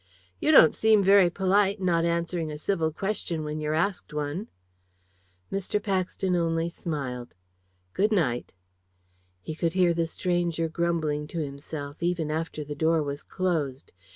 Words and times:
"You 0.39 0.51
don't 0.51 0.73
seem 0.73 1.03
very 1.03 1.29
polite, 1.29 1.79
not 1.79 2.05
answering 2.05 2.51
a 2.51 2.57
civil 2.57 2.91
question 2.91 3.43
when 3.43 3.59
you're 3.59 3.75
asked 3.75 4.15
one." 4.15 4.47
Mr. 5.51 5.77
Paxton 5.79 6.35
only 6.35 6.69
smiled. 6.69 7.35
"Good 7.93 8.11
night." 8.11 8.55
He 9.43 9.53
could 9.53 9.73
hear 9.73 9.93
the 9.93 10.07
stranger 10.07 10.67
grumbling 10.69 11.27
to 11.27 11.37
himself, 11.37 12.01
even 12.01 12.31
after 12.31 12.63
the 12.63 12.73
door 12.73 13.03
was 13.03 13.21
closed. 13.21 13.91